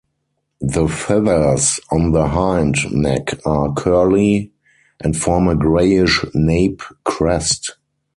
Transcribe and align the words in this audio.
The 0.61 0.87
feathers 0.87 1.79
on 1.91 2.11
the 2.11 2.27
hind 2.29 2.75
neck 2.91 3.37
are 3.45 3.71
curly 3.73 4.51
and 4.99 5.15
form 5.15 5.47
a 5.47 5.53
greyish 5.53 6.25
nape 6.33 6.81
crest. 7.03 7.75